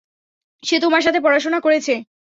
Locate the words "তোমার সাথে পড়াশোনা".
0.79-1.59